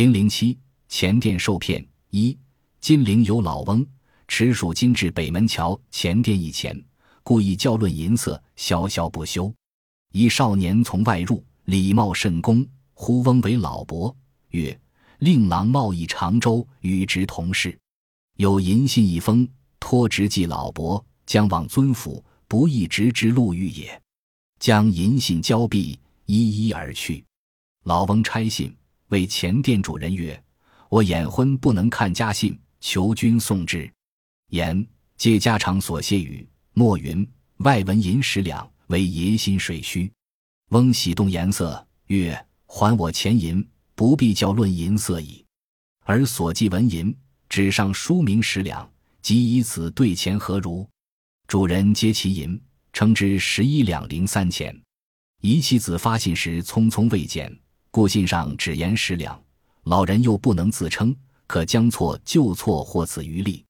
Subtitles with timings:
[0.00, 0.58] 零零七
[0.88, 2.34] 前店受骗一
[2.80, 3.86] 金陵有老翁
[4.26, 6.82] 持属金至北门桥前店一钱，
[7.22, 9.54] 故意教论银色，萧萧不休。
[10.12, 14.16] 一少年从外入，礼貌甚恭，呼翁为老伯，
[14.52, 14.80] 曰
[15.20, 17.78] ：“令郎贸易常州，与之同事，
[18.38, 19.46] 有银信一封，
[19.78, 24.00] 托直寄老伯，将往尊府，不易直之路遇也。”
[24.58, 27.22] 将银信交毕，一一而去。
[27.84, 28.74] 老翁差信
[29.10, 30.42] 为前店主人曰
[30.90, 33.88] ：“我眼昏，不能看家信，求君送之。”
[34.50, 34.84] 言
[35.16, 37.24] 借家常所谢语，莫云
[37.58, 38.68] 外文银十两。
[38.90, 40.12] 为爷心水虚，
[40.70, 45.46] 翁喜动颜色，曰：“还我钱银，不必教论银色矣。
[46.00, 47.16] 而所寄文银，
[47.48, 48.90] 纸上书名十两，
[49.22, 50.84] 即以此兑钱，何如？”
[51.46, 52.60] 主人接其银，
[52.92, 54.76] 称之十一两零三钱。
[55.40, 57.56] 遗弃子发信时匆匆未见，
[57.90, 59.40] 故信上只言十两。
[59.84, 61.14] 老人又不能自称，
[61.46, 63.64] 可将错就错，或此余利，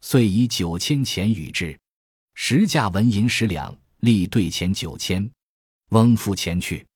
[0.00, 1.78] 遂以九千钱与之，
[2.34, 3.76] 十价文银十两。
[4.00, 5.30] 立兑钱九千，
[5.90, 6.86] 翁付钱去，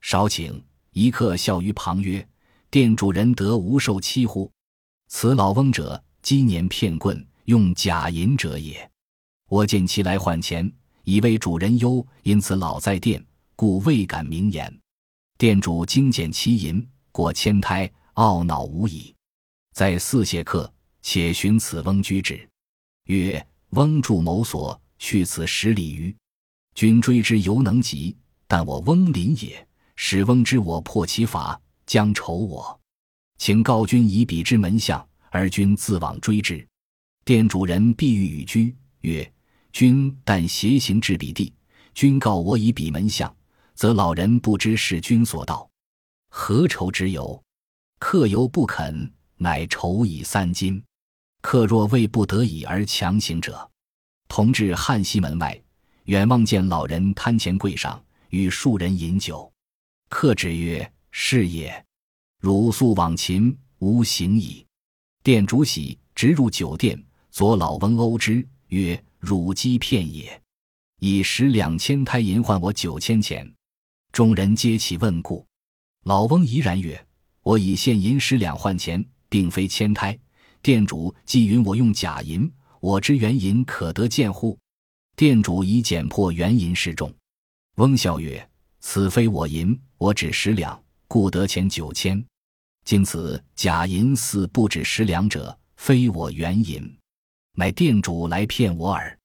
[0.00, 0.60] 少顷。
[0.92, 2.26] 一客笑于旁曰
[2.68, 4.50] ：“店主人得无受欺乎？
[5.06, 8.90] 此老翁者，积年骗棍，用假银者也。
[9.48, 10.68] 我见其来换钱，
[11.04, 14.80] 以为主人忧，因此老在店，故未敢明言。
[15.38, 19.14] 店主精简其银，过千胎，懊恼无已。
[19.72, 20.68] 在四谢客，
[21.00, 22.48] 且寻此翁居止。
[23.04, 26.12] 曰：翁住某所，去此十里余。”
[26.74, 28.16] 君追之犹能及，
[28.48, 29.64] 但我翁临也。
[29.94, 32.80] 使翁知我破其法，将仇我，
[33.36, 36.66] 请告君以彼之门相，而君自往追之。
[37.24, 39.32] 店主人必欲与居，曰：
[39.70, 41.54] 君但携行至彼地，
[41.94, 43.32] 君告我以彼门相，
[43.78, 45.70] 则老人不知是君所道，
[46.30, 47.40] 何愁之有？
[48.00, 50.82] 客犹不肯，乃仇以三金。
[51.42, 53.70] 客若为不得已而强行者，
[54.26, 55.56] 同至汉西门外。
[56.06, 59.48] 远望见老人摊前柜上，与数人饮酒。
[60.08, 61.86] 客止曰：“是也。
[62.40, 64.66] 汝速往秦，吾行矣。”
[65.22, 67.00] 店主喜，直入酒店，
[67.30, 70.42] 左老翁殴之，曰：“汝欺骗也！
[70.98, 73.48] 以十两千胎银换我九千钱。”
[74.12, 75.46] 众人皆起问故。
[76.04, 77.06] 老翁怡然曰
[77.42, 80.18] ：“我以现银十两换钱，并非千胎。
[80.62, 84.58] 店主既允我用假银，我之原银可得见乎？”
[85.14, 87.12] 店主以剪破原银示众，
[87.76, 88.48] 翁笑曰
[88.80, 92.24] ：“此非我银，我只十两，故得钱九千。
[92.84, 96.98] 今此假银似不止十两者，非我原银，
[97.54, 99.16] 乃店主来骗我耳。”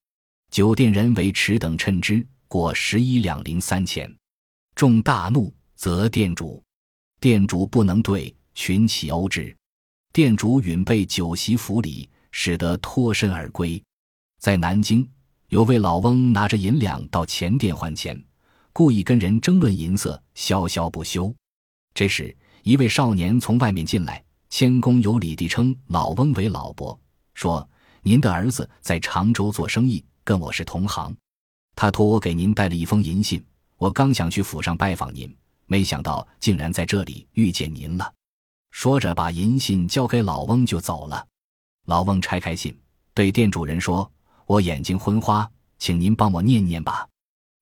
[0.51, 4.13] 酒店人为持等称之，过十一两零三钱。
[4.75, 6.61] 众大怒，责店主。
[7.19, 9.55] 店主不能对，群起殴之。
[10.11, 13.81] 店主允备酒席府礼，使得脱身而归。
[14.39, 15.07] 在南京。
[15.49, 18.19] 有位老翁拿着银两到钱店换钱，
[18.71, 21.31] 故意跟人争论银色，萧萧不休。
[21.93, 26.99] 这时，一位少年从外面进来，谦恭有礼地称老翁为老伯，
[27.35, 27.69] 说
[28.01, 31.15] ：“您的儿子在常州做生意，跟我是同行。
[31.75, 33.45] 他托我给您带了一封银信，
[33.77, 35.35] 我刚想去府上拜访您，
[35.65, 38.13] 没想到竟然在这里遇见您了。”
[38.71, 41.27] 说着，把银信交给老翁就走了。
[41.85, 42.75] 老翁拆开信，
[43.13, 44.09] 对店主人说。
[44.45, 47.07] 我眼睛昏花，请您帮我念念吧。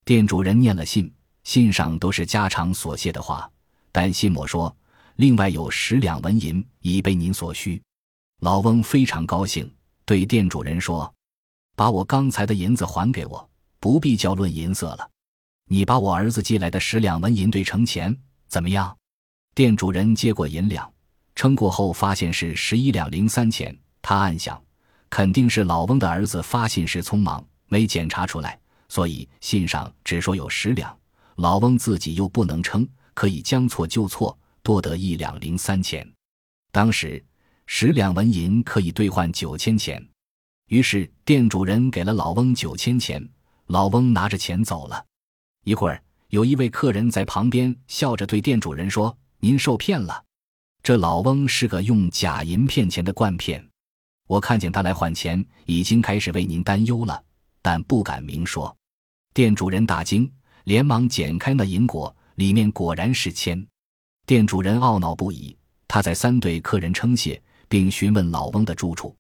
[0.04, 1.14] 店主人念了信，
[1.44, 3.50] 信上都是家常所谢的话，
[3.92, 4.76] 但信末说，
[5.18, 7.80] 另外有十两纹银已被您所需。
[8.40, 9.72] 老翁非常高兴，
[10.04, 11.14] 对店主人说
[11.78, 15.08] ：“把我刚才的银子还给我，不必交论银色了。
[15.72, 18.14] 你把我儿子寄来的十两纹银兑成钱，
[18.50, 18.94] 怎么样？”
[19.56, 20.92] 店主人接过银两，
[21.34, 24.62] 称过后发现是十一两零三钱，他暗想。
[25.10, 28.60] 肯定是老翁的儿子发信时匆忙，没检查出来，
[28.90, 30.94] 所以信上只说有十两。
[31.36, 36.06] 老翁自己又不能称，可以将错就错，多得一两零三钱。
[36.74, 37.24] 当时
[37.66, 40.06] 十两纹银可以兑换九千钱，
[40.68, 43.26] 于是店主人给了老翁九千钱，
[43.68, 45.06] 老翁拿着钱走了。
[45.64, 50.24] 一会儿，有一位客人在旁边笑着对店主人说：“您受骗了，
[50.82, 53.64] 这老翁是个用假银骗钱的惯骗。”
[54.28, 57.24] 我看见他来换钱，已经开始为您担忧了，
[57.62, 58.76] 但不敢明说。
[59.36, 60.32] 店主人大惊，
[60.64, 63.64] 连忙剪开那银果，里面果然是铅。
[64.26, 65.56] 店主人懊恼不已，
[65.88, 69.16] 他在三对客人称谢，并询问老翁的住处。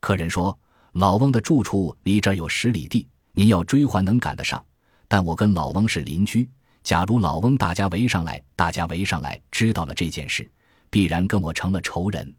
[0.00, 0.58] 客人说
[0.92, 4.62] ：“老翁的住处离这儿有十里地，您要追还能赶得上。
[5.08, 6.48] 但我跟老翁是邻居，
[6.84, 10.48] 假如老翁大家围上来，大家围上来知道了这件事，
[10.90, 12.34] 必然跟我成了仇人。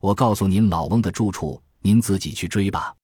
[0.00, 2.94] 我告诉您老翁的住处，您自己去追吧。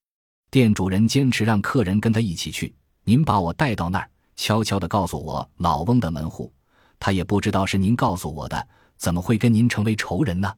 [0.50, 2.74] 店主人坚持让客人跟他一起去，
[3.04, 6.52] 您把我带到那儿，悄悄地告诉我老翁的门户。
[6.98, 10.54] 他也不知道是您告诉我的，怎么会跟您成为仇人呢？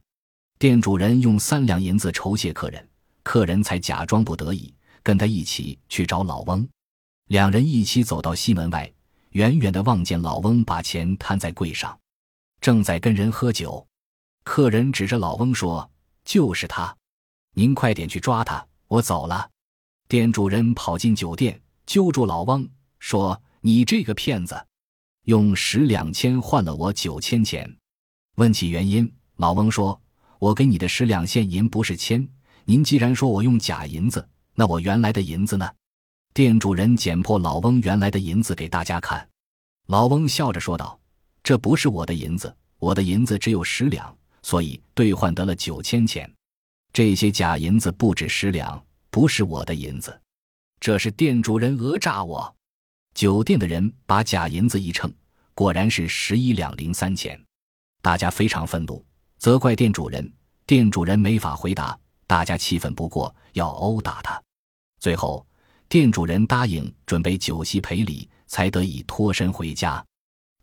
[0.59, 2.87] 店主人用三两银子酬谢客人，
[3.23, 6.67] 客人才假装不得已，跟他一起去找老翁。
[7.33, 8.93] 两人一起走到西门外，
[9.31, 11.99] 远远的望见老翁把钱摊在柜上，
[12.61, 13.83] 正在跟人喝酒。
[14.43, 15.89] 客人指着老翁说
[16.23, 16.95] ：“就是他，
[17.55, 19.49] 您快点去抓他，我走了。”
[20.07, 22.69] 店主人跑进酒店，揪住老翁
[22.99, 24.67] 说：“你这个骗子，
[25.23, 27.67] 用十两千换了我九千钱。”
[28.37, 29.99] 问起原因，老翁说
[30.37, 32.29] ：“我给你的十两现银不是钱，
[32.65, 35.67] 您既然说我用假银子，那我原来的银子呢？”
[36.33, 39.29] 店主人捡破老翁原来的银子给大家看，
[39.85, 40.99] 老翁笑着说道
[41.43, 46.27] ：“这不是我的银子，我的银子只有十两，所以兑换得了九千钱。
[46.91, 50.19] 这些假银子不止十两，不是我的银子，
[50.79, 52.51] 这是店主人讹诈我。”
[53.13, 55.13] 酒店的人把假银子一称，
[55.53, 57.39] 果然是十一两零三钱。
[58.01, 59.05] 大家非常愤怒，
[59.37, 60.33] 责怪店主人。
[60.65, 61.95] 店主人没法回答，
[62.25, 64.41] 大家气愤不过，要殴打他。
[64.99, 65.45] 最后。
[65.93, 70.03] 店主人答应准备酒席赔礼，才得以脱身回家。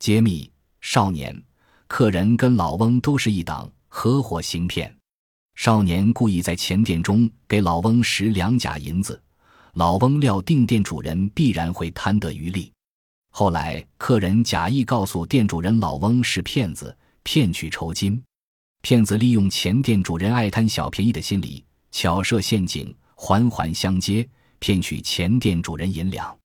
[0.01, 0.51] 揭秘：
[0.81, 1.41] 少年、
[1.87, 4.93] 客人跟老翁都是一党，合伙行骗。
[5.55, 9.23] 少年故意在钱店中给老翁十两假银子，
[9.75, 12.73] 老翁料定店主人必然会贪得渔利。
[13.31, 18.21] 后来，客人假意告诉店主人老翁是骗子，骗取酬金。
[18.83, 24.29] 骗子利用前店主人爱贪小便宜的心理，巧设陷阱，环环相接。
[24.61, 26.40] 骗取前店主人银两。